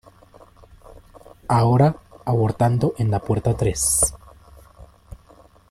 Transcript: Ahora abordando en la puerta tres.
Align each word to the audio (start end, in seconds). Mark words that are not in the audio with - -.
Ahora 1.47 1.95
abordando 2.25 2.95
en 2.97 3.11
la 3.11 3.19
puerta 3.19 3.55
tres. 3.55 4.15